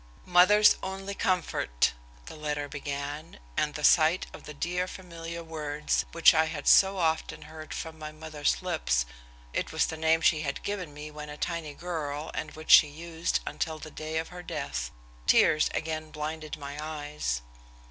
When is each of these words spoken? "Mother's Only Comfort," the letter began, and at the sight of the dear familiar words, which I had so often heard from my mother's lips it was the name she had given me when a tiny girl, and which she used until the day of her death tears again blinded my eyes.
"Mother's 0.25 0.77
Only 0.81 1.13
Comfort," 1.13 1.93
the 2.25 2.35
letter 2.35 2.67
began, 2.67 3.37
and 3.55 3.69
at 3.69 3.75
the 3.75 3.83
sight 3.83 4.25
of 4.33 4.45
the 4.45 4.53
dear 4.55 4.87
familiar 4.87 5.43
words, 5.43 6.05
which 6.11 6.33
I 6.33 6.45
had 6.45 6.67
so 6.67 6.97
often 6.97 7.43
heard 7.43 7.71
from 7.71 7.99
my 7.99 8.11
mother's 8.11 8.63
lips 8.63 9.05
it 9.53 9.71
was 9.71 9.85
the 9.85 9.97
name 9.97 10.21
she 10.21 10.41
had 10.41 10.63
given 10.63 10.91
me 10.91 11.11
when 11.11 11.29
a 11.29 11.37
tiny 11.37 11.75
girl, 11.75 12.31
and 12.33 12.49
which 12.53 12.71
she 12.71 12.87
used 12.87 13.41
until 13.45 13.77
the 13.77 13.91
day 13.91 14.17
of 14.17 14.29
her 14.29 14.41
death 14.41 14.89
tears 15.27 15.69
again 15.71 16.09
blinded 16.09 16.57
my 16.57 16.83
eyes. 16.83 17.43